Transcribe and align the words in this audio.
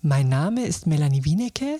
Mein 0.00 0.28
Name 0.28 0.64
ist 0.64 0.86
Melanie 0.86 1.24
Wienecke 1.24 1.78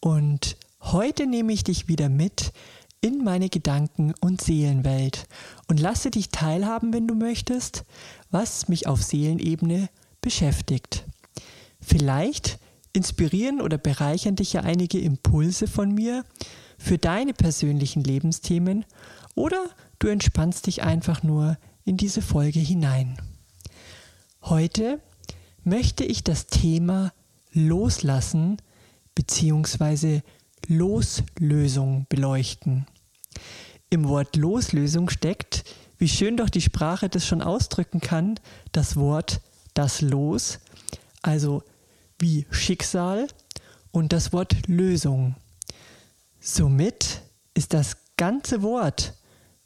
und 0.00 0.56
heute 0.80 1.26
nehme 1.26 1.52
ich 1.52 1.64
dich 1.64 1.88
wieder 1.88 2.08
mit 2.08 2.52
in 3.00 3.24
meine 3.24 3.48
Gedanken- 3.48 4.14
und 4.20 4.40
Seelenwelt 4.40 5.26
und 5.66 5.80
lasse 5.80 6.10
dich 6.10 6.28
teilhaben, 6.28 6.92
wenn 6.92 7.08
du 7.08 7.14
möchtest, 7.14 7.84
was 8.30 8.68
mich 8.68 8.86
auf 8.86 9.02
Seelenebene 9.02 9.88
beschäftigt. 10.20 11.04
Vielleicht 11.80 12.58
inspirieren 12.92 13.60
oder 13.60 13.76
bereichern 13.76 14.36
dich 14.36 14.52
ja 14.52 14.60
einige 14.60 15.00
Impulse 15.00 15.66
von 15.66 15.92
mir 15.92 16.24
für 16.78 16.96
deine 16.96 17.34
persönlichen 17.34 18.04
Lebensthemen 18.04 18.84
oder 19.34 19.64
du 19.98 20.06
entspannst 20.06 20.68
dich 20.68 20.84
einfach 20.84 21.22
nur 21.22 21.58
in 21.84 21.96
diese 21.96 22.22
Folge 22.22 22.60
hinein. 22.60 23.18
Heute 24.42 25.00
möchte 25.64 26.04
ich 26.04 26.24
das 26.24 26.46
Thema 26.46 27.12
Loslassen 27.52 28.58
bzw. 29.14 30.20
Loslösung 30.66 32.06
beleuchten. 32.08 32.86
Im 33.90 34.08
Wort 34.08 34.36
Loslösung 34.36 35.10
steckt, 35.10 35.64
wie 35.98 36.08
schön 36.08 36.36
doch 36.36 36.50
die 36.50 36.60
Sprache 36.60 37.08
das 37.08 37.26
schon 37.26 37.42
ausdrücken 37.42 38.00
kann, 38.00 38.40
das 38.72 38.96
Wort 38.96 39.40
das 39.74 40.00
Los, 40.00 40.60
also 41.22 41.62
wie 42.18 42.46
Schicksal 42.50 43.26
und 43.90 44.12
das 44.12 44.32
Wort 44.32 44.66
Lösung. 44.66 45.34
Somit 46.40 47.22
ist 47.54 47.74
das 47.74 47.96
ganze 48.16 48.62
Wort 48.62 49.14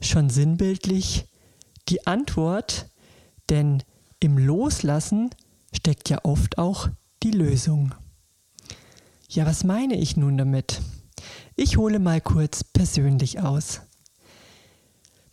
schon 0.00 0.30
sinnbildlich 0.30 1.26
die 1.88 2.06
Antwort, 2.06 2.86
denn 3.48 3.82
im 4.20 4.38
Loslassen 4.38 5.30
steckt 5.72 6.08
ja 6.08 6.18
oft 6.24 6.58
auch 6.58 6.88
die 7.22 7.30
Lösung. 7.30 7.94
Ja, 9.28 9.46
was 9.46 9.64
meine 9.64 9.96
ich 9.96 10.16
nun 10.16 10.38
damit? 10.38 10.80
Ich 11.56 11.76
hole 11.76 11.98
mal 11.98 12.20
kurz 12.20 12.64
persönlich 12.64 13.40
aus. 13.40 13.82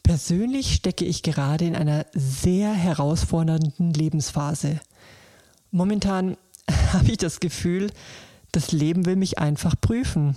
Persönlich 0.04 0.76
stecke 0.76 1.06
ich 1.06 1.24
gerade 1.24 1.66
in 1.66 1.76
einer 1.76 2.06
sehr 2.14 2.74
herausfordernden 2.74 3.94
Lebensphase. 3.94 4.80
Momentan 5.72 6.38
habe 6.94 7.12
ich 7.12 7.18
das 7.18 7.40
Gefühl, 7.40 7.92
das 8.52 8.72
Leben 8.72 9.06
will 9.06 9.16
mich 9.16 9.40
einfach 9.40 9.76
prüfen. 9.80 10.36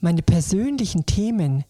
Meine 0.00 0.22
persönlichen 0.22 1.06
Themen, 1.06 1.64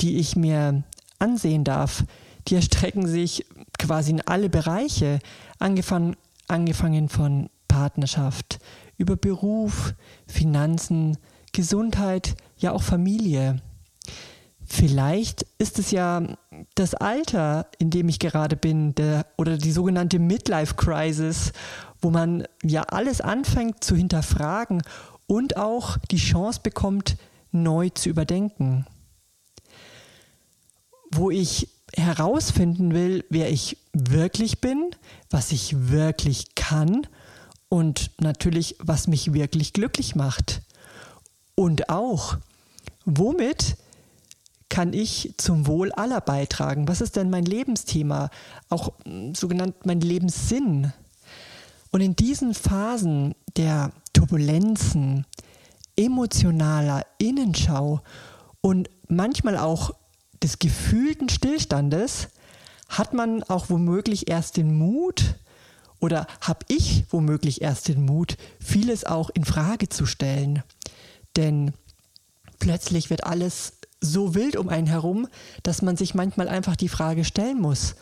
die 0.00 0.18
ich 0.18 0.36
mir 0.36 0.84
ansehen 1.18 1.64
darf, 1.64 2.04
die 2.48 2.54
erstrecken 2.54 3.06
sich 3.06 3.46
quasi 3.78 4.12
in 4.12 4.20
alle 4.20 4.48
Bereiche, 4.48 5.18
angefangen, 5.58 6.16
angefangen 6.48 7.08
von 7.08 7.50
Partnerschaft, 7.68 8.58
über 8.96 9.16
Beruf, 9.16 9.94
Finanzen, 10.26 11.18
Gesundheit, 11.52 12.36
ja 12.58 12.72
auch 12.72 12.82
Familie. 12.82 13.60
Vielleicht 14.64 15.46
ist 15.58 15.78
es 15.78 15.90
ja 15.90 16.22
das 16.74 16.94
Alter, 16.94 17.66
in 17.78 17.90
dem 17.90 18.08
ich 18.08 18.18
gerade 18.18 18.56
bin, 18.56 18.94
der, 18.94 19.26
oder 19.36 19.56
die 19.56 19.70
sogenannte 19.70 20.18
Midlife 20.18 20.74
Crisis, 20.74 21.52
wo 22.00 22.10
man 22.10 22.44
ja 22.62 22.82
alles 22.82 23.20
anfängt 23.20 23.84
zu 23.84 23.94
hinterfragen 23.94 24.82
und 25.26 25.56
auch 25.56 25.98
die 26.10 26.16
Chance 26.16 26.60
bekommt, 26.62 27.16
neu 27.52 27.90
zu 27.90 28.08
überdenken. 28.08 28.86
Wo 31.12 31.30
ich 31.30 31.68
herausfinden 31.96 32.92
will, 32.92 33.24
wer 33.30 33.50
ich 33.50 33.78
wirklich 33.92 34.60
bin, 34.60 34.90
was 35.30 35.52
ich 35.52 35.88
wirklich 35.88 36.54
kann 36.54 37.06
und 37.68 38.10
natürlich, 38.20 38.76
was 38.78 39.08
mich 39.08 39.32
wirklich 39.32 39.72
glücklich 39.72 40.14
macht. 40.14 40.62
Und 41.54 41.88
auch, 41.88 42.36
womit 43.04 43.76
kann 44.68 44.92
ich 44.92 45.34
zum 45.38 45.66
Wohl 45.66 45.92
aller 45.92 46.20
beitragen? 46.20 46.88
Was 46.88 47.00
ist 47.00 47.16
denn 47.16 47.30
mein 47.30 47.44
Lebensthema? 47.44 48.30
Auch 48.68 48.92
hm, 49.04 49.34
sogenannt 49.34 49.86
mein 49.86 50.00
Lebenssinn. 50.00 50.92
Und 51.90 52.00
in 52.02 52.14
diesen 52.14 52.52
Phasen 52.52 53.34
der 53.56 53.90
Turbulenzen, 54.12 55.24
emotionaler 55.96 57.06
Innenschau 57.18 58.02
und 58.60 58.90
manchmal 59.08 59.56
auch 59.56 59.92
des 60.42 60.58
gefühlten 60.58 61.28
Stillstandes 61.28 62.28
hat 62.88 63.14
man 63.14 63.42
auch 63.44 63.70
womöglich 63.70 64.28
erst 64.28 64.56
den 64.56 64.76
Mut 64.76 65.36
oder 65.98 66.26
habe 66.40 66.60
ich 66.68 67.04
womöglich 67.10 67.62
erst 67.62 67.88
den 67.88 68.04
Mut, 68.04 68.36
vieles 68.60 69.04
auch 69.04 69.30
in 69.30 69.44
Frage 69.44 69.88
zu 69.88 70.06
stellen. 70.06 70.62
Denn 71.36 71.72
plötzlich 72.58 73.10
wird 73.10 73.24
alles 73.24 73.74
so 74.00 74.34
wild 74.34 74.56
um 74.56 74.68
einen 74.68 74.86
herum, 74.86 75.26
dass 75.62 75.82
man 75.82 75.96
sich 75.96 76.14
manchmal 76.14 76.48
einfach 76.48 76.76
die 76.76 76.88
Frage 76.88 77.24
stellen 77.24 77.60
muss, 77.60 77.96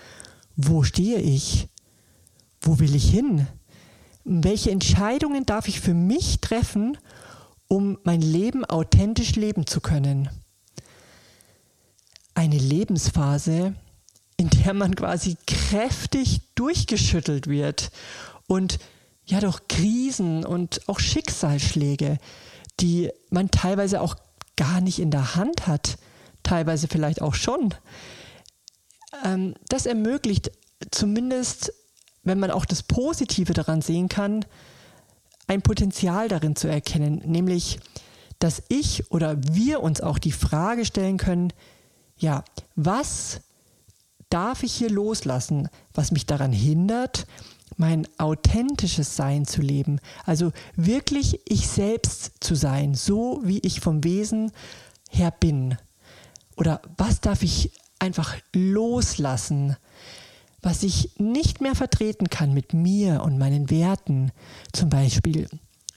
wo 0.56 0.83
stehe 0.83 1.19
ich? 1.21 1.69
Wo 2.61 2.78
will 2.78 2.95
ich 2.95 3.11
hin? 3.11 3.47
Welche 4.25 4.71
Entscheidungen 4.71 5.47
darf 5.47 5.69
ich 5.69 5.81
für 5.81 5.95
mich 5.95 6.41
treffen, 6.41 6.97
um 7.69 7.99
mein 8.05 8.21
Leben 8.21 8.65
authentisch 8.65 9.37
leben 9.37 9.66
zu 9.66 9.81
können? 9.81 10.28
Eine 12.44 12.59
Lebensphase, 12.59 13.75
in 14.37 14.50
der 14.50 14.75
man 14.75 14.94
quasi 14.94 15.38
kräftig 15.47 16.43
durchgeschüttelt 16.55 17.47
wird 17.47 17.91
und 18.47 18.78
ja 19.25 19.41
durch 19.41 19.66
Krisen 19.66 20.44
und 20.44 20.87
auch 20.87 21.00
Schicksalsschläge, 21.00 22.19
die 22.81 23.10
man 23.31 23.50
teilweise 23.50 24.03
auch 24.03 24.16
gar 24.59 24.83
nicht 24.83 24.99
in 24.99 25.10
der 25.10 25.37
Hand 25.37 25.66
hat, 25.66 25.97
teilweise 26.43 26.87
vielleicht 26.87 27.22
auch 27.22 27.33
schon. 27.33 27.72
Ähm, 29.25 29.54
das 29.71 29.87
ermöglicht 29.87 30.53
zumindest, 30.91 31.72
wenn 32.25 32.41
man 32.41 32.50
auch 32.50 32.66
das 32.66 32.83
Positive 32.83 33.54
daran 33.54 33.81
sehen 33.81 34.10
kann, 34.10 34.44
ein 35.47 35.62
Potenzial 35.62 36.28
darin 36.28 36.56
zu 36.56 36.69
erkennen, 36.69 37.22
nämlich, 37.25 37.81
dass 38.38 38.62
ich 38.69 39.10
oder 39.10 39.38
wir 39.38 39.83
uns 39.83 40.03
auch 40.03 40.19
die 40.19 40.31
Frage 40.31 40.84
stellen 40.84 41.16
können, 41.16 41.50
ja, 42.16 42.44
was 42.76 43.41
darf 44.30 44.62
ich 44.62 44.75
hier 44.75 44.91
loslassen, 44.91 45.69
was 45.92 46.10
mich 46.10 46.26
daran 46.26 46.52
hindert, 46.52 47.26
mein 47.76 48.06
authentisches 48.19 49.16
Sein 49.16 49.47
zu 49.47 49.60
leben. 49.60 50.00
Also 50.24 50.53
wirklich 50.76 51.41
ich 51.47 51.69
selbst 51.69 52.32
zu 52.41 52.54
sein, 52.54 52.94
so 52.94 53.41
wie 53.44 53.58
ich 53.60 53.80
vom 53.80 54.04
Wesen 54.04 54.53
her 55.10 55.30
bin. 55.30 55.76
Oder 56.56 56.80
was 56.97 57.20
darf 57.20 57.42
ich 57.42 57.72
einfach 57.98 58.36
loslassen, 58.53 59.76
was 60.62 60.82
ich 60.82 61.19
nicht 61.19 61.60
mehr 61.60 61.74
vertreten 61.74 62.30
kann 62.30 62.54
mit 62.54 62.72
mir 62.74 63.22
und 63.22 63.38
meinen 63.38 63.70
Werten. 63.70 64.32
Zum 64.72 64.88
Beispiel 64.88 65.48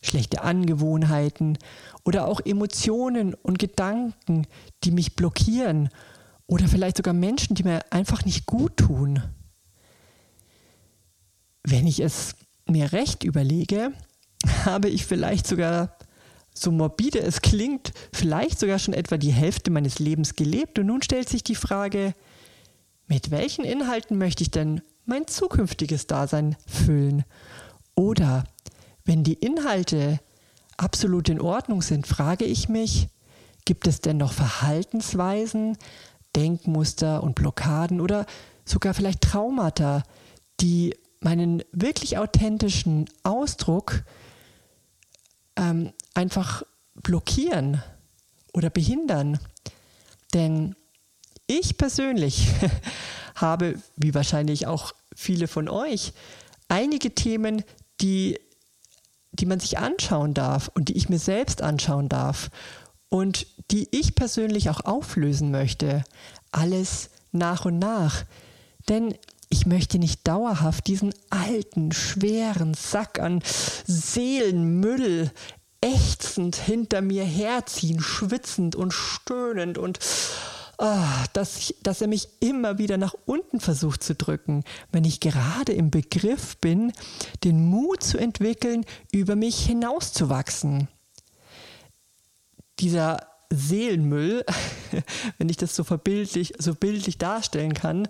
schlechte 0.02 0.42
Angewohnheiten 0.44 1.58
oder 2.06 2.28
auch 2.28 2.40
Emotionen 2.44 3.34
und 3.34 3.60
Gedanken, 3.60 4.48
die 4.84 4.92
mich 4.92 5.16
blockieren. 5.16 5.90
Oder 6.46 6.68
vielleicht 6.68 6.98
sogar 6.98 7.14
Menschen, 7.14 7.56
die 7.56 7.64
mir 7.64 7.82
einfach 7.92 8.24
nicht 8.24 8.46
gut 8.46 8.78
tun 8.78 9.22
wenn 11.68 11.86
ich 11.86 12.00
es 12.00 12.36
mir 12.66 12.94
recht 12.94 13.24
überlege, 13.24 13.92
habe 14.66 14.90
ich 14.90 15.06
vielleicht 15.06 15.46
sogar, 15.46 15.98
so 16.54 16.72
morbide 16.72 17.20
es 17.20 17.42
klingt, 17.42 17.92
vielleicht 18.12 18.60
sogar 18.60 18.80
schon 18.80 18.94
etwa 18.94 19.18
die 19.18 19.32
Hälfte 19.32 19.70
meines 19.70 20.00
Lebens 20.00 20.36
gelebt. 20.36 20.80
Und 20.80 20.88
nun 20.88 21.02
stellt 21.02 21.30
sich 21.30 21.44
die 21.44 21.56
Frage, 21.56 22.16
mit 23.06 23.32
welchen 23.32 23.64
Inhalten 23.64 24.18
möchte 24.18 24.44
ich 24.44 24.52
denn 24.52 24.82
mein 25.06 25.28
zukünftiges 25.28 26.08
Dasein 26.08 26.56
füllen? 26.66 27.26
Oder 27.96 28.44
wenn 29.08 29.24
die 29.24 29.34
Inhalte 29.34 30.20
absolut 30.78 31.30
in 31.30 31.42
Ordnung 31.42 31.82
sind, 31.82 32.06
frage 32.06 32.46
ich 32.46 32.70
mich, 32.70 33.08
gibt 33.66 33.88
es 33.88 34.02
denn 34.02 34.18
noch 34.18 34.34
Verhaltensweisen, 34.34 35.78
Denkmuster 36.36 37.24
und 37.24 37.34
Blockaden 37.34 38.00
oder 38.00 38.26
sogar 38.64 38.94
vielleicht 38.94 39.22
Traumata, 39.22 40.04
die 40.60 40.96
meinen 41.20 41.64
wirklich 41.72 42.18
authentischen 42.18 43.10
Ausdruck 43.24 44.04
ähm, 45.56 45.94
einfach 46.14 46.64
blockieren 46.94 47.82
oder 48.54 48.70
behindern. 48.70 49.40
Denn 50.34 50.76
ich 51.48 51.78
persönlich 51.78 52.50
habe, 53.36 53.80
wie 53.96 54.14
wahrscheinlich 54.14 54.68
auch 54.68 54.94
viele 55.16 55.48
von 55.48 55.70
euch, 55.70 56.14
einige 56.68 57.16
Themen, 57.16 57.64
die, 58.02 58.40
die 59.40 59.46
man 59.46 59.60
sich 59.60 59.78
anschauen 59.78 60.34
darf 60.34 60.70
und 60.74 60.90
die 60.90 60.98
ich 60.98 61.10
mir 61.10 61.20
selbst 61.20 61.62
anschauen 61.62 62.10
darf 62.10 62.50
und 63.10 63.48
die 63.72 63.88
ich 63.92 64.16
persönlich 64.16 64.70
auch 64.70 64.82
auflösen 64.82 65.52
möchte. 65.52 66.04
Alles 66.52 67.10
nach 67.32 67.66
und 67.66 67.80
nach. 67.80 68.24
Denn 68.90 69.16
ich 69.50 69.66
möchte 69.66 69.98
nicht 70.00 70.28
dauerhaft 70.28 70.88
diesen 70.88 71.14
alten, 71.30 71.92
schweren 71.92 72.74
Sack 72.74 73.20
an 73.20 73.42
Seelenmüll 73.86 75.32
ächzend 75.82 76.56
hinter 76.56 77.02
mir 77.02 77.24
herziehen, 77.24 78.02
schwitzend 78.02 78.76
und 78.76 78.94
stöhnend 78.94 79.78
und 79.78 80.00
oh, 80.78 81.24
dass, 81.34 81.58
ich, 81.58 81.76
dass 81.82 82.02
er 82.02 82.08
mich 82.08 82.28
immer 82.40 82.78
wieder 82.78 82.98
nach 82.98 83.16
unten 83.26 83.60
versucht 83.60 84.04
zu 84.04 84.16
drücken, 84.16 84.64
wenn 84.92 85.04
ich 85.04 85.20
gerade 85.20 85.74
im 85.74 85.90
Begriff 85.90 86.58
bin, 86.58 86.94
den 87.44 87.66
Mut 87.66 88.04
zu 88.04 88.18
entwickeln, 88.18 88.86
über 89.12 89.36
mich 89.36 89.66
hinauszuwachsen. 89.66 90.88
Dieser 92.80 93.18
Seelenmüll, 93.50 94.46
wenn 95.38 95.50
ich 95.50 95.58
das 95.58 95.76
so 95.76 95.84
verbildlich, 95.84 96.54
so 96.60 96.76
bildlich 96.76 97.18
darstellen 97.18 97.74
kann, 97.74 98.08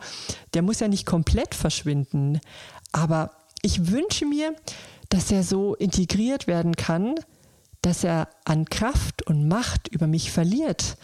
der 0.54 0.62
muss 0.62 0.80
ja 0.80 0.88
nicht 0.88 1.06
komplett 1.06 1.56
verschwinden. 1.56 2.42
Aber 2.92 3.32
ich 3.62 3.92
wünsche 3.92 4.26
mir, 4.26 4.56
dass 5.10 5.32
er 5.32 5.44
so 5.44 5.76
integriert 5.76 6.48
werden 6.48 6.76
kann, 6.76 7.16
dass 7.82 8.04
er 8.04 8.30
an 8.44 8.66
Kraft 8.66 9.26
und 9.28 9.48
Macht 9.48 9.88
über 9.88 10.08
mich 10.08 10.32
verliert 10.32 10.98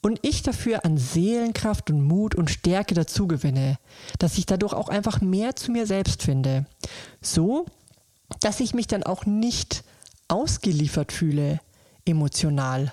und 0.00 0.18
ich 0.22 0.42
dafür 0.42 0.84
an 0.84 0.96
Seelenkraft 0.96 1.90
und 1.90 2.02
Mut 2.02 2.34
und 2.34 2.50
Stärke 2.50 2.94
dazu 2.94 3.26
gewinne, 3.26 3.78
dass 4.18 4.38
ich 4.38 4.46
dadurch 4.46 4.72
auch 4.72 4.88
einfach 4.88 5.20
mehr 5.20 5.56
zu 5.56 5.72
mir 5.72 5.86
selbst 5.86 6.22
finde. 6.22 6.66
So, 7.20 7.66
dass 8.40 8.60
ich 8.60 8.74
mich 8.74 8.86
dann 8.86 9.02
auch 9.02 9.26
nicht 9.26 9.84
ausgeliefert 10.28 11.12
fühle, 11.12 11.60
emotional, 12.04 12.92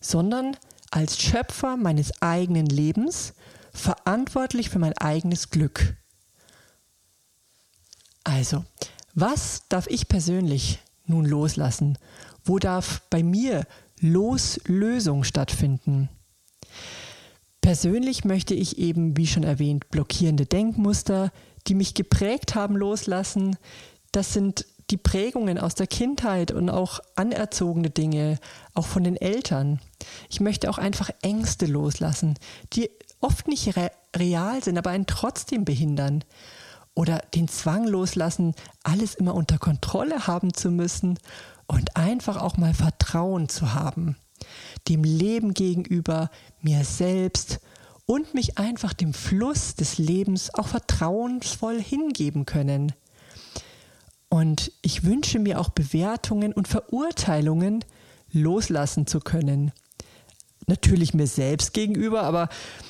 sondern 0.00 0.56
als 0.90 1.20
Schöpfer 1.20 1.76
meines 1.76 2.22
eigenen 2.22 2.66
Lebens, 2.66 3.34
verantwortlich 3.72 4.70
für 4.70 4.78
mein 4.78 4.96
eigenes 4.96 5.50
Glück. 5.50 5.96
Also, 8.24 8.64
was 9.14 9.62
darf 9.68 9.86
ich 9.86 10.08
persönlich 10.08 10.80
nun 11.04 11.24
loslassen? 11.24 11.98
Wo 12.44 12.58
darf 12.58 13.02
bei 13.10 13.22
mir 13.22 13.66
Loslösung 14.00 15.24
stattfinden? 15.24 16.08
Persönlich 17.66 18.24
möchte 18.24 18.54
ich 18.54 18.78
eben, 18.78 19.16
wie 19.16 19.26
schon 19.26 19.42
erwähnt, 19.42 19.90
blockierende 19.90 20.46
Denkmuster, 20.46 21.32
die 21.66 21.74
mich 21.74 21.94
geprägt 21.94 22.54
haben, 22.54 22.76
loslassen. 22.76 23.56
Das 24.12 24.32
sind 24.32 24.66
die 24.90 24.96
Prägungen 24.96 25.58
aus 25.58 25.74
der 25.74 25.88
Kindheit 25.88 26.52
und 26.52 26.70
auch 26.70 27.00
anerzogene 27.16 27.90
Dinge, 27.90 28.38
auch 28.74 28.86
von 28.86 29.02
den 29.02 29.16
Eltern. 29.16 29.80
Ich 30.30 30.38
möchte 30.38 30.70
auch 30.70 30.78
einfach 30.78 31.10
Ängste 31.22 31.66
loslassen, 31.66 32.38
die 32.72 32.88
oft 33.20 33.48
nicht 33.48 33.76
re 33.76 33.90
real 34.14 34.62
sind, 34.62 34.78
aber 34.78 34.90
einen 34.90 35.06
trotzdem 35.06 35.64
behindern. 35.64 36.22
Oder 36.94 37.20
den 37.34 37.48
Zwang 37.48 37.88
loslassen, 37.88 38.54
alles 38.84 39.16
immer 39.16 39.34
unter 39.34 39.58
Kontrolle 39.58 40.28
haben 40.28 40.54
zu 40.54 40.70
müssen 40.70 41.18
und 41.66 41.96
einfach 41.96 42.40
auch 42.40 42.58
mal 42.58 42.74
Vertrauen 42.74 43.48
zu 43.48 43.74
haben. 43.74 44.14
Dem 44.88 45.04
Leben 45.04 45.54
gegenüber, 45.54 46.30
mir 46.60 46.84
selbst 46.84 47.60
und 48.06 48.34
mich 48.34 48.58
einfach 48.58 48.92
dem 48.92 49.12
Fluss 49.12 49.74
des 49.74 49.98
Lebens 49.98 50.54
auch 50.54 50.68
vertrauensvoll 50.68 51.80
hingeben 51.80 52.46
können. 52.46 52.92
Und 54.28 54.72
ich 54.82 55.04
wünsche 55.04 55.38
mir 55.38 55.60
auch 55.60 55.70
Bewertungen 55.70 56.52
und 56.52 56.68
Verurteilungen 56.68 57.84
loslassen 58.32 59.06
zu 59.06 59.20
können. 59.20 59.72
Natürlich 60.66 61.14
mir 61.14 61.26
selbst 61.26 61.72
gegenüber, 61.72 62.22
aber 62.22 62.48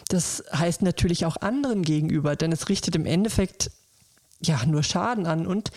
das 0.08 0.44
heißt 0.52 0.82
natürlich 0.82 1.26
auch 1.26 1.36
anderen 1.36 1.82
gegenüber, 1.82 2.36
denn 2.36 2.52
es 2.52 2.68
richtet 2.68 2.96
im 2.96 3.04
Endeffekt 3.04 3.70
ja 4.40 4.64
nur 4.66 4.82
Schaden 4.82 5.26
an 5.26 5.46
und 5.46 5.70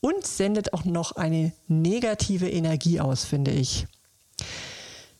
uns 0.00 0.36
sendet 0.36 0.74
auch 0.74 0.84
noch 0.84 1.12
eine 1.12 1.52
negative 1.66 2.48
Energie 2.48 3.00
aus, 3.00 3.24
finde 3.24 3.52
ich. 3.52 3.86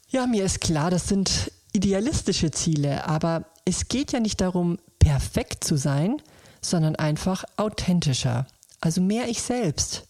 Ja, 0.09 0.27
mir 0.27 0.45
ist 0.45 0.61
klar, 0.61 0.91
das 0.91 1.09
sind 1.09 1.53
idealistische 1.73 2.51
Ziele, 2.51 3.07
aber 3.07 3.47
es 3.65 3.89
geht 3.89 4.13
ja 4.13 4.21
nicht 4.21 4.41
darum, 4.41 4.79
perfekt 4.99 5.65
zu 5.65 5.77
sein, 5.77 6.23
sondern 6.61 6.97
einfach 6.97 7.45
authentischer 7.57 8.47
also 8.81 9.01
mehr 9.01 9.29
ich 9.29 9.43
selbst. 9.43 10.07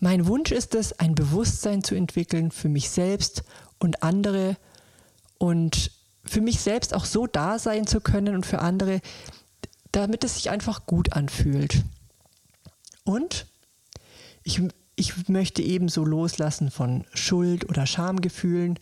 Mein 0.00 0.26
Wunsch 0.26 0.52
ist 0.52 0.74
es, 0.74 0.98
ein 0.98 1.14
Bewusstsein 1.14 1.82
zu 1.82 1.94
entwickeln 1.94 2.50
für 2.50 2.68
mich 2.68 2.90
selbst 2.90 3.42
und 3.78 4.02
andere 4.02 4.56
und 5.38 5.90
für 6.24 6.40
mich 6.40 6.60
selbst 6.60 6.94
auch 6.94 7.04
so 7.04 7.26
da 7.26 7.58
sein 7.58 7.86
zu 7.86 8.00
können 8.00 8.34
und 8.34 8.46
für 8.46 8.60
andere, 8.60 9.00
damit 9.92 10.24
es 10.24 10.34
sich 10.34 10.50
einfach 10.50 10.86
gut 10.86 11.12
anfühlt. 11.12 11.84
Und 13.04 13.46
ich, 14.42 14.60
ich 14.96 15.28
möchte 15.28 15.62
ebenso 15.62 16.04
loslassen 16.04 16.70
von 16.70 17.04
Schuld 17.12 17.68
oder 17.68 17.86
Schamgefühlen 17.86 18.78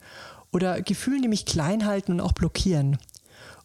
oder 0.53 0.83
Gefühlen, 0.83 1.23
die 1.23 1.29
mich 1.29 1.47
klein 1.47 1.87
halten 1.87 2.13
und 2.13 2.21
auch 2.21 2.33
blockieren. 2.33 2.99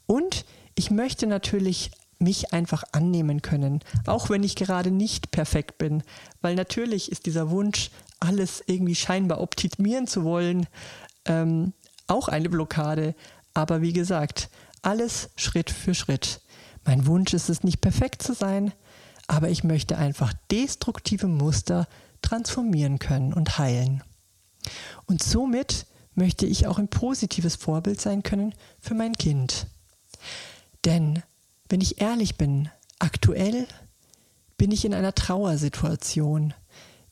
Und 0.05 0.45
ich 0.75 0.91
möchte 0.91 1.27
natürlich 1.27 1.91
mich 2.19 2.53
einfach 2.53 2.83
annehmen 2.94 3.41
können, 3.41 3.81
auch 4.05 4.29
wenn 4.29 4.44
ich 4.44 4.55
gerade 4.55 4.91
nicht 4.91 5.31
perfekt 5.31 5.77
bin, 5.77 6.03
weil 6.41 6.55
natürlich 6.55 7.11
ist 7.11 7.25
dieser 7.25 7.49
Wunsch, 7.49 7.91
alles 8.19 8.63
irgendwie 8.65 8.95
scheinbar 8.95 9.41
optimieren 9.41 10.07
zu 10.07 10.23
wollen, 10.23 10.65
ähm, 11.25 11.73
auch 12.07 12.27
eine 12.27 12.49
Blockade. 12.49 13.13
Aber 13.53 13.81
wie 13.81 13.94
gesagt, 13.94 14.49
alles 14.81 15.29
Schritt 15.35 15.69
für 15.69 15.94
Schritt. 15.94 16.41
Mein 16.85 17.05
Wunsch 17.05 17.33
ist 17.33 17.49
es 17.49 17.63
nicht 17.63 17.81
perfekt 17.81 18.23
zu 18.23 18.33
sein, 18.33 18.71
aber 19.27 19.49
ich 19.49 19.63
möchte 19.63 19.97
einfach 19.97 20.33
destruktive 20.49 21.27
Muster 21.27 21.88
transformieren 22.21 22.99
können 22.99 23.33
und 23.33 23.57
heilen. 23.57 24.03
Und 25.05 25.23
somit 25.23 25.85
möchte 26.15 26.45
ich 26.45 26.68
auch 26.68 26.80
ein 26.80 26.87
positives 26.87 27.56
Vorbild 27.56 28.01
sein 28.01 28.23
können 28.23 28.53
für 28.80 28.95
mein 28.95 29.13
Kind. 29.13 29.68
Denn 30.85 31.21
wenn 31.69 31.81
ich 31.81 32.01
ehrlich 32.01 32.37
bin, 32.37 32.69
aktuell 32.99 33.68
bin 34.57 34.71
ich 34.71 34.85
in 34.85 34.94
einer 34.94 35.13
Trauersituation, 35.13 36.53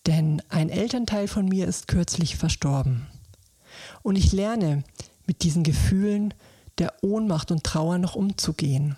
denn 0.08 0.42
ein 0.50 0.70
Elternteil 0.70 1.28
von 1.28 1.46
mir 1.46 1.68
ist 1.68 1.88
kürzlich 1.88 2.36
verstorben. 2.36 3.08
Und 4.02 4.16
ich 4.16 4.32
lerne 4.32 4.84
mit 5.28 5.44
diesen 5.44 5.64
Gefühlen 5.64 6.34
der 6.78 6.94
Ohnmacht 7.04 7.52
und 7.52 7.64
Trauer 7.64 7.98
noch 7.98 8.16
umzugehen. 8.16 8.96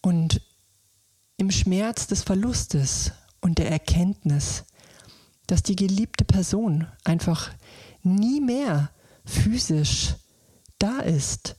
Und 0.00 0.40
im 1.36 1.50
Schmerz 1.50 2.06
des 2.06 2.22
Verlustes 2.22 3.12
und 3.40 3.58
der 3.58 3.70
Erkenntnis, 3.70 4.64
dass 5.48 5.64
die 5.64 5.76
geliebte 5.76 6.24
Person 6.24 6.86
einfach 7.04 7.50
nie 8.04 8.40
mehr 8.40 8.90
physisch 9.24 10.14
da 10.78 11.00
ist, 11.00 11.56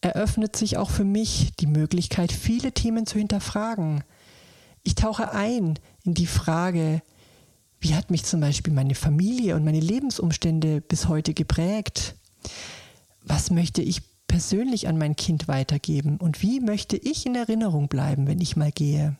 eröffnet 0.00 0.56
sich 0.56 0.76
auch 0.76 0.90
für 0.90 1.04
mich 1.04 1.52
die 1.60 1.68
Möglichkeit, 1.68 2.32
viele 2.32 2.72
Themen 2.72 3.06
zu 3.06 3.18
hinterfragen. 3.18 4.02
Ich 4.82 4.96
tauche 4.96 5.32
ein 5.32 5.78
in 6.02 6.14
die 6.14 6.26
Frage, 6.26 7.02
wie 7.78 7.94
hat 7.94 8.10
mich 8.10 8.24
zum 8.24 8.40
Beispiel 8.40 8.72
meine 8.72 8.94
Familie 8.94 9.56
und 9.56 9.64
meine 9.64 9.80
Lebensumstände 9.80 10.80
bis 10.80 11.06
heute 11.08 11.34
geprägt? 11.34 12.16
Was 13.22 13.50
möchte 13.50 13.82
ich 13.82 14.02
persönlich 14.26 14.88
an 14.88 14.98
mein 14.98 15.16
Kind 15.16 15.46
weitergeben? 15.46 16.16
Und 16.16 16.42
wie 16.42 16.60
möchte 16.60 16.96
ich 16.96 17.26
in 17.26 17.34
Erinnerung 17.34 17.88
bleiben, 17.88 18.26
wenn 18.26 18.40
ich 18.40 18.56
mal 18.56 18.72
gehe? 18.72 19.16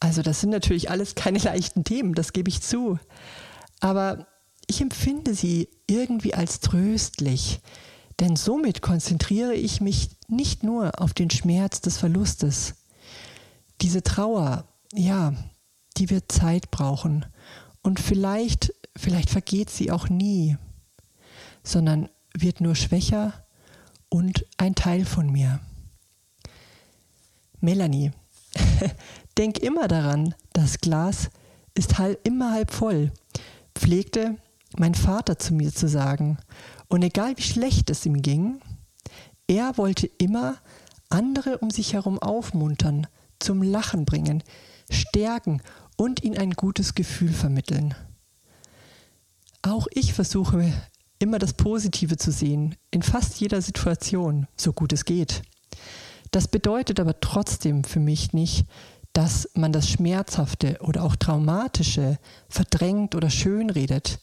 Also 0.00 0.22
das 0.22 0.40
sind 0.40 0.50
natürlich 0.50 0.90
alles 0.90 1.14
keine 1.14 1.38
leichten 1.42 1.84
Themen, 1.84 2.14
das 2.14 2.32
gebe 2.32 2.48
ich 2.48 2.62
zu. 2.62 2.98
Aber 3.80 4.26
ich 4.66 4.80
empfinde 4.80 5.34
sie 5.34 5.68
irgendwie 5.86 6.34
als 6.34 6.60
tröstlich, 6.60 7.60
denn 8.20 8.36
somit 8.36 8.82
konzentriere 8.82 9.54
ich 9.54 9.80
mich 9.80 10.10
nicht 10.28 10.62
nur 10.62 11.00
auf 11.00 11.14
den 11.14 11.30
Schmerz 11.30 11.80
des 11.80 11.96
Verlustes. 11.96 12.74
Diese 13.80 14.02
Trauer, 14.02 14.68
ja, 14.92 15.32
die 15.96 16.10
wird 16.10 16.30
Zeit 16.30 16.70
brauchen. 16.70 17.24
Und 17.82 18.00
vielleicht, 18.00 18.74
vielleicht 18.96 19.30
vergeht 19.30 19.70
sie 19.70 19.90
auch 19.90 20.08
nie, 20.08 20.56
sondern 21.62 22.08
wird 22.34 22.60
nur 22.60 22.74
schwächer 22.74 23.32
und 24.08 24.44
ein 24.56 24.74
Teil 24.74 25.04
von 25.04 25.30
mir. 25.30 25.60
Melanie, 27.60 28.12
denk 29.38 29.58
immer 29.58 29.88
daran, 29.88 30.34
das 30.52 30.78
Glas 30.78 31.30
ist 31.74 31.98
halb, 31.98 32.26
immer 32.26 32.52
halb 32.52 32.72
voll, 32.72 33.12
pflegte 33.74 34.36
mein 34.76 34.94
Vater 34.94 35.38
zu 35.38 35.54
mir 35.54 35.72
zu 35.72 35.88
sagen 35.88 36.38
und 36.88 37.02
egal 37.02 37.36
wie 37.36 37.42
schlecht 37.42 37.88
es 37.90 38.04
ihm 38.04 38.20
ging, 38.20 38.60
er 39.46 39.78
wollte 39.78 40.06
immer 40.18 40.56
andere 41.08 41.58
um 41.58 41.70
sich 41.70 41.94
herum 41.94 42.18
aufmuntern, 42.18 43.06
zum 43.38 43.62
Lachen 43.62 44.04
bringen, 44.04 44.42
stärken 44.90 45.62
und 45.96 46.22
ihnen 46.22 46.36
ein 46.36 46.50
gutes 46.50 46.94
Gefühl 46.94 47.32
vermitteln. 47.32 47.94
Auch 49.62 49.86
ich 49.92 50.12
versuche 50.12 50.72
immer 51.18 51.38
das 51.38 51.54
Positive 51.54 52.16
zu 52.16 52.30
sehen, 52.30 52.76
in 52.90 53.02
fast 53.02 53.40
jeder 53.40 53.62
Situation, 53.62 54.46
so 54.56 54.72
gut 54.72 54.92
es 54.92 55.04
geht. 55.04 55.42
Das 56.30 56.48
bedeutet 56.48 57.00
aber 57.00 57.20
trotzdem 57.20 57.84
für 57.84 58.00
mich 58.00 58.32
nicht, 58.32 58.66
dass 59.18 59.50
man 59.54 59.72
das 59.72 59.88
Schmerzhafte 59.90 60.78
oder 60.80 61.02
auch 61.02 61.16
Traumatische 61.16 62.20
verdrängt 62.48 63.16
oder 63.16 63.30
schönredet, 63.30 64.20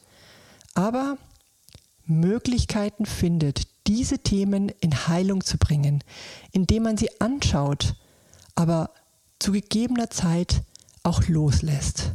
aber 0.73 1.17
Möglichkeiten 2.05 3.05
findet, 3.05 3.67
diese 3.87 4.19
Themen 4.19 4.69
in 4.79 5.09
Heilung 5.09 5.43
zu 5.43 5.57
bringen, 5.57 6.01
indem 6.53 6.83
man 6.83 6.95
sie 6.95 7.09
anschaut, 7.19 7.95
aber 8.55 8.91
zu 9.37 9.51
gegebener 9.51 10.09
Zeit 10.11 10.61
auch 11.03 11.27
loslässt. 11.27 12.13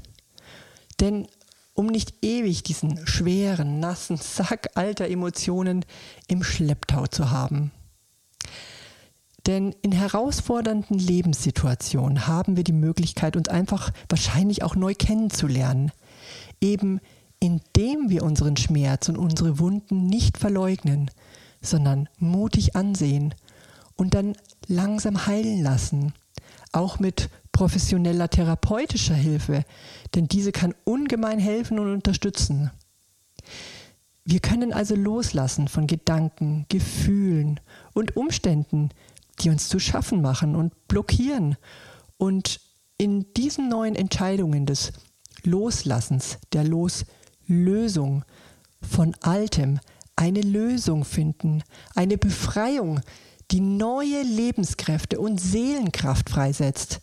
Denn 1.01 1.29
um 1.75 1.85
nicht 1.85 2.25
ewig 2.25 2.63
diesen 2.63 3.07
schweren, 3.07 3.79
nassen 3.79 4.17
Sack 4.17 4.71
alter 4.75 5.07
Emotionen 5.07 5.85
im 6.29 6.43
Schlepptau 6.43 7.07
zu 7.09 7.31
haben. 7.31 7.73
Denn 9.51 9.75
in 9.83 9.91
herausfordernden 9.91 10.97
Lebenssituationen 10.97 12.29
haben 12.29 12.57
wir 12.57 12.63
die 12.63 12.71
Möglichkeit, 12.71 13.37
uns 13.37 13.49
einfach 13.49 13.91
wahrscheinlich 14.09 14.63
auch 14.63 14.77
neu 14.77 14.95
kennenzulernen. 14.95 15.91
Eben 16.61 17.01
indem 17.41 18.11
wir 18.11 18.23
unseren 18.23 18.57
Schmerz 18.57 19.09
und 19.09 19.19
unsere 19.19 19.59
Wunden 19.59 20.07
nicht 20.07 20.39
verleugnen, 20.39 21.11
sondern 21.61 22.09
mutig 22.19 22.77
ansehen 22.77 23.35
und 23.97 24.15
dann 24.15 24.37
langsam 24.69 25.27
heilen 25.27 25.65
lassen. 25.65 26.13
Auch 26.71 27.01
mit 27.01 27.29
professioneller 27.51 28.31
therapeutischer 28.31 29.17
Hilfe, 29.17 29.65
denn 30.15 30.29
diese 30.29 30.53
kann 30.53 30.77
ungemein 30.85 31.41
helfen 31.41 31.81
und 31.81 31.93
unterstützen. 31.93 32.71
Wir 34.25 34.39
können 34.39 34.73
also 34.73 34.95
loslassen 34.95 35.67
von 35.67 35.89
Gedanken, 35.89 36.67
Gefühlen 36.69 37.59
und 37.95 38.17
Umständen, 38.17 38.91
die 39.39 39.51
uns 39.51 39.69
zu 39.69 39.79
schaffen 39.79 40.21
machen 40.21 40.57
und 40.57 40.89
blockieren. 40.89 41.57
Und 42.17 42.61
in 42.99 43.33
diesen 43.35 43.69
neuen 43.69 43.95
Entscheidungen 43.95 44.67
des 44.67 44.93
Loslassens, 45.43 46.39
der 46.53 46.65
Loslösung 46.65 48.25
von 48.83 49.15
Altem, 49.21 49.81
eine 50.17 50.43
Lösung 50.43 51.05
finden, 51.05 51.63
eine 51.95 52.19
Befreiung, 52.19 53.01
die 53.51 53.61
neue 53.61 54.23
Lebenskräfte 54.23 55.19
und 55.19 55.41
Seelenkraft 55.41 56.29
freisetzt, 56.29 57.01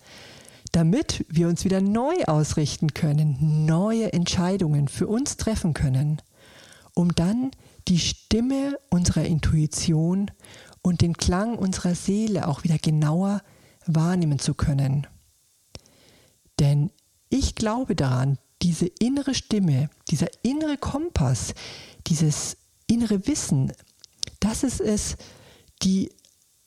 damit 0.72 1.26
wir 1.30 1.48
uns 1.48 1.66
wieder 1.66 1.82
neu 1.82 2.14
ausrichten 2.26 2.94
können, 2.94 3.66
neue 3.66 4.14
Entscheidungen 4.14 4.88
für 4.88 5.08
uns 5.08 5.38
treffen 5.38 5.74
können, 5.74 6.22
um 6.94 7.14
dann 7.16 7.52
die 7.88 8.00
Stimme 8.00 8.78
unserer 8.90 9.26
Intuition 9.26 10.30
und 10.88 11.02
den 11.02 11.18
Klang 11.18 11.58
unserer 11.58 11.96
Seele 11.96 12.48
auch 12.48 12.64
wieder 12.64 12.78
genauer 12.78 13.42
wahrnehmen 13.86 14.40
zu 14.40 14.54
können. 14.54 15.06
Denn 16.60 16.92
ich 17.28 17.56
glaube 17.56 17.94
daran, 17.94 18.38
diese 18.62 18.86
innere 18.86 19.36
Stimme, 19.36 19.90
dieser 20.10 20.28
innere 20.44 20.78
Kompass, 20.78 21.54
dieses 22.08 22.56
innere 22.88 23.28
Wissen, 23.28 23.74
das 24.40 24.64
ist 24.64 24.80
es, 24.80 25.18
die, 25.84 26.10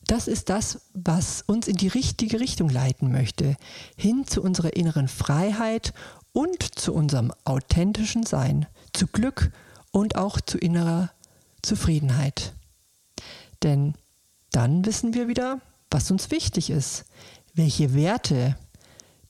das 0.06 0.28
ist 0.28 0.50
das, 0.50 0.82
was 0.92 1.40
uns 1.46 1.66
in 1.66 1.76
die 1.76 1.88
richtige 1.88 2.40
Richtung 2.40 2.68
leiten 2.68 3.10
möchte, 3.10 3.56
hin 3.96 4.26
zu 4.26 4.42
unserer 4.42 4.76
inneren 4.76 5.08
Freiheit 5.08 5.94
und 6.34 6.78
zu 6.78 6.92
unserem 6.92 7.32
authentischen 7.44 8.24
Sein, 8.24 8.66
zu 8.92 9.06
Glück 9.06 9.50
und 9.92 10.16
auch 10.16 10.42
zu 10.42 10.58
innerer 10.58 11.10
Zufriedenheit. 11.62 12.52
Denn 13.62 13.94
dann 14.50 14.84
wissen 14.84 15.14
wir 15.14 15.28
wieder, 15.28 15.60
was 15.90 16.10
uns 16.10 16.30
wichtig 16.30 16.70
ist, 16.70 17.04
welche 17.54 17.94
Werte 17.94 18.56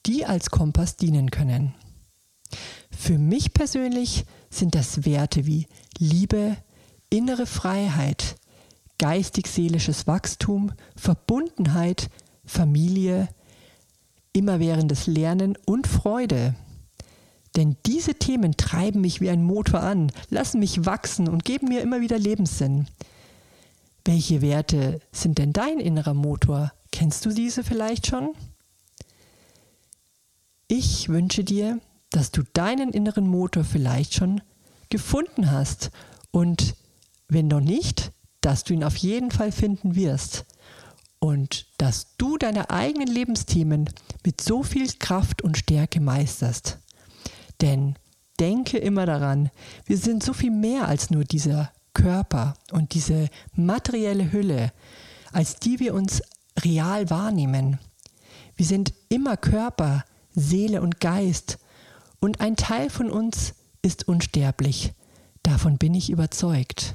die 0.06 0.24
als 0.24 0.50
Kompass 0.50 0.96
dienen 0.96 1.30
können. 1.30 1.74
Für 2.90 3.18
mich 3.18 3.52
persönlich 3.52 4.24
sind 4.50 4.74
das 4.74 5.04
Werte 5.04 5.46
wie 5.46 5.66
Liebe, 5.98 6.56
innere 7.08 7.46
Freiheit, 7.46 8.36
geistig-seelisches 8.98 10.06
Wachstum, 10.06 10.72
Verbundenheit, 10.96 12.10
Familie, 12.44 13.28
immerwährendes 14.32 15.06
Lernen 15.06 15.56
und 15.64 15.86
Freude. 15.86 16.54
Denn 17.56 17.76
diese 17.86 18.14
Themen 18.14 18.56
treiben 18.56 19.00
mich 19.00 19.20
wie 19.20 19.30
ein 19.30 19.42
Motor 19.42 19.80
an, 19.80 20.12
lassen 20.28 20.60
mich 20.60 20.84
wachsen 20.86 21.28
und 21.28 21.44
geben 21.44 21.68
mir 21.68 21.80
immer 21.80 22.00
wieder 22.00 22.18
Lebenssinn. 22.18 22.86
Welche 24.12 24.42
Werte 24.42 24.98
sind 25.12 25.38
denn 25.38 25.52
dein 25.52 25.78
innerer 25.78 26.14
Motor? 26.14 26.72
Kennst 26.90 27.24
du 27.24 27.30
diese 27.30 27.62
vielleicht 27.62 28.08
schon? 28.08 28.34
Ich 30.66 31.08
wünsche 31.08 31.44
dir, 31.44 31.78
dass 32.10 32.32
du 32.32 32.42
deinen 32.52 32.90
inneren 32.90 33.28
Motor 33.28 33.62
vielleicht 33.62 34.14
schon 34.14 34.40
gefunden 34.88 35.52
hast 35.52 35.92
und 36.32 36.74
wenn 37.28 37.46
noch 37.46 37.60
nicht, 37.60 38.10
dass 38.40 38.64
du 38.64 38.74
ihn 38.74 38.82
auf 38.82 38.96
jeden 38.96 39.30
Fall 39.30 39.52
finden 39.52 39.94
wirst 39.94 40.44
und 41.20 41.68
dass 41.78 42.16
du 42.16 42.36
deine 42.36 42.68
eigenen 42.68 43.06
Lebensthemen 43.06 43.88
mit 44.24 44.40
so 44.40 44.64
viel 44.64 44.90
Kraft 44.98 45.40
und 45.40 45.56
Stärke 45.56 46.00
meisterst. 46.00 46.80
Denn 47.60 47.94
denke 48.40 48.76
immer 48.76 49.06
daran, 49.06 49.50
wir 49.84 49.98
sind 49.98 50.24
so 50.24 50.32
viel 50.32 50.50
mehr 50.50 50.88
als 50.88 51.10
nur 51.10 51.22
dieser 51.22 51.70
Körper 51.94 52.54
und 52.72 52.94
diese 52.94 53.28
materielle 53.54 54.32
Hülle, 54.32 54.72
als 55.32 55.56
die 55.56 55.80
wir 55.80 55.94
uns 55.94 56.22
real 56.64 57.10
wahrnehmen. 57.10 57.78
Wir 58.56 58.66
sind 58.66 58.92
immer 59.08 59.36
Körper, 59.36 60.04
Seele 60.34 60.82
und 60.82 61.00
Geist 61.00 61.58
und 62.20 62.40
ein 62.40 62.56
Teil 62.56 62.90
von 62.90 63.10
uns 63.10 63.54
ist 63.82 64.08
unsterblich. 64.08 64.92
Davon 65.42 65.78
bin 65.78 65.94
ich 65.94 66.10
überzeugt. 66.10 66.94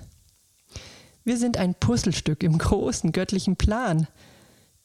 Wir 1.24 1.38
sind 1.38 1.58
ein 1.58 1.74
Puzzlestück 1.74 2.44
im 2.44 2.58
großen 2.58 3.12
göttlichen 3.12 3.56
Plan, 3.56 4.08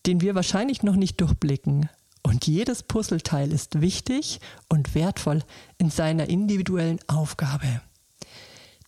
den 0.06 0.22
wir 0.22 0.34
wahrscheinlich 0.34 0.82
noch 0.82 0.96
nicht 0.96 1.20
durchblicken. 1.20 1.90
Und 2.22 2.46
jedes 2.46 2.82
Puzzleteil 2.82 3.52
ist 3.52 3.80
wichtig 3.80 4.40
und 4.68 4.94
wertvoll 4.94 5.42
in 5.78 5.90
seiner 5.90 6.28
individuellen 6.28 7.00
Aufgabe. 7.06 7.82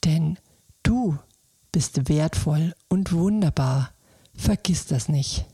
Denn 0.04 0.38
Du 0.92 1.16
bist 1.72 2.10
wertvoll 2.10 2.74
und 2.90 3.14
wunderbar. 3.14 3.92
Vergiss 4.34 4.84
das 4.84 5.08
nicht. 5.08 5.46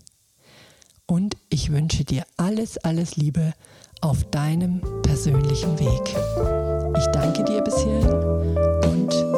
Und 1.07 1.37
ich 1.49 1.71
wünsche 1.71 2.05
dir 2.05 2.25
alles, 2.37 2.77
alles 2.79 3.15
Liebe 3.15 3.55
auf 4.01 4.29
deinem 4.33 4.81
persönlichen 5.03 5.79
Weg. 5.79 6.17
Ich 6.99 7.07
danke 7.13 7.45
dir 7.45 7.63
bis 7.63 7.77
hierhin 7.77 9.38